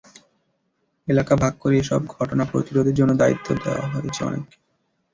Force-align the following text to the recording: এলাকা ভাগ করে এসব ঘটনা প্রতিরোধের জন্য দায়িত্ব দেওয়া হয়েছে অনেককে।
এলাকা 1.07 1.33
ভাগ 1.35 1.53
করে 1.59 1.75
এসব 1.77 2.01
ঘটনা 2.15 2.43
প্রতিরোধের 2.45 2.95
জন্য 2.95 3.11
দায়িত্ব 3.15 3.47
দেওয়া 3.63 3.85
হয়েছে 3.93 4.21
অনেককে। 4.23 4.57